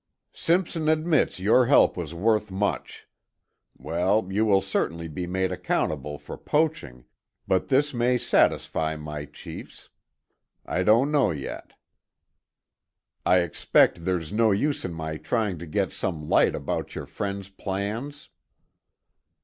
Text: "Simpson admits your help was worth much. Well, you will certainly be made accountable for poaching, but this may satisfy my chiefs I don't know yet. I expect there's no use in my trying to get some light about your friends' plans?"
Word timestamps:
"Simpson 0.33 0.89
admits 0.89 1.39
your 1.39 1.67
help 1.67 1.95
was 1.95 2.11
worth 2.11 2.49
much. 2.49 3.07
Well, 3.77 4.29
you 4.31 4.47
will 4.47 4.63
certainly 4.63 5.07
be 5.07 5.27
made 5.27 5.51
accountable 5.51 6.17
for 6.17 6.39
poaching, 6.39 7.05
but 7.47 7.67
this 7.67 7.93
may 7.93 8.17
satisfy 8.17 8.95
my 8.95 9.25
chiefs 9.25 9.89
I 10.65 10.81
don't 10.81 11.11
know 11.11 11.29
yet. 11.29 11.73
I 13.27 13.41
expect 13.41 14.03
there's 14.03 14.33
no 14.33 14.49
use 14.51 14.83
in 14.83 14.91
my 14.93 15.17
trying 15.17 15.59
to 15.59 15.67
get 15.67 15.91
some 15.91 16.27
light 16.27 16.55
about 16.55 16.95
your 16.95 17.05
friends' 17.05 17.49
plans?" 17.49 18.29